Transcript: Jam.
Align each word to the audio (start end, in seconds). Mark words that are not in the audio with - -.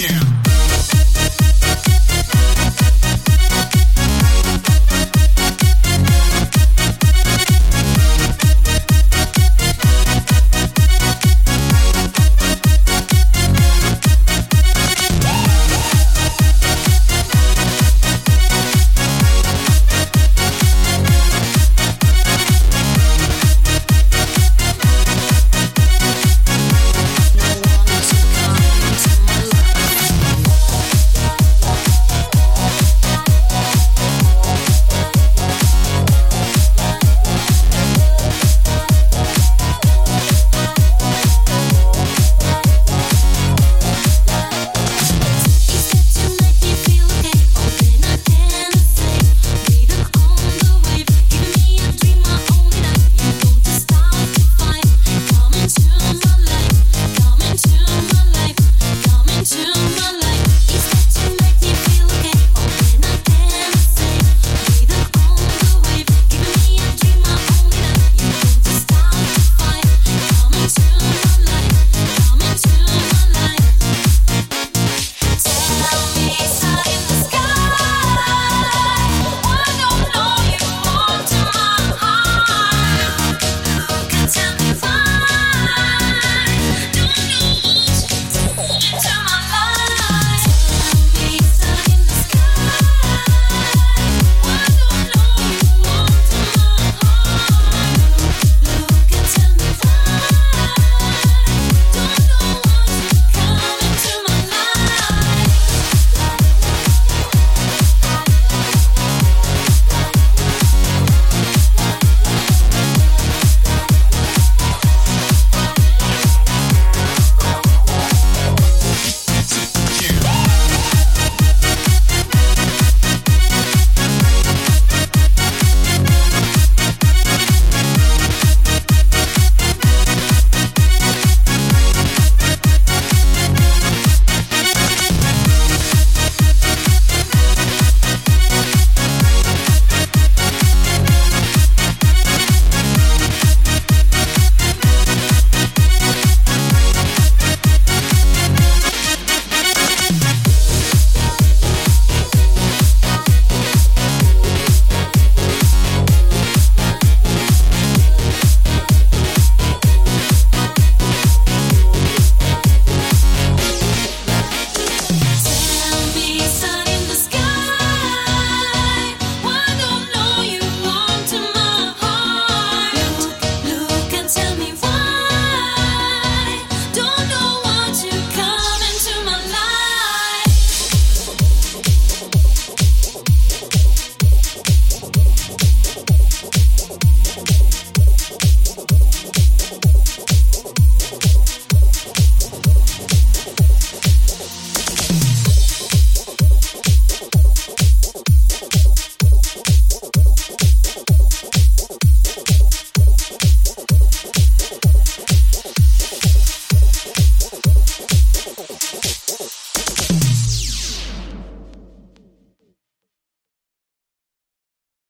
Jam. 0.00 0.29